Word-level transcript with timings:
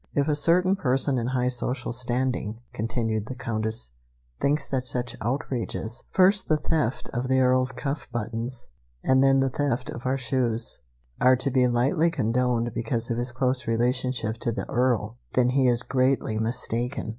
"If 0.15 0.27
a 0.27 0.33
certain 0.33 0.75
person 0.75 1.19
in 1.19 1.27
high 1.27 1.49
social 1.49 1.93
standing," 1.93 2.57
continued 2.73 3.27
the 3.27 3.35
Countess, 3.35 3.91
"thinks 4.39 4.67
that 4.67 4.81
such 4.81 5.15
outrages, 5.21 6.03
first 6.09 6.47
the 6.47 6.57
theft 6.57 7.07
of 7.13 7.27
the 7.27 7.39
Earl's 7.39 7.69
diamond 7.69 7.83
cuff 7.83 8.07
buttons 8.11 8.67
and 9.03 9.23
then 9.23 9.41
the 9.41 9.51
theft 9.51 9.91
of 9.91 10.07
our 10.07 10.17
shoes, 10.17 10.79
are 11.19 11.35
to 11.35 11.51
be 11.51 11.67
lightly 11.67 12.09
condoned 12.09 12.71
because 12.73 13.11
of 13.11 13.19
his 13.19 13.31
close 13.31 13.67
relationship 13.67 14.39
to 14.39 14.51
the 14.51 14.67
Earl, 14.67 15.19
then 15.33 15.49
he 15.49 15.67
is 15.67 15.83
greatly 15.83 16.39
mistaken!" 16.39 17.09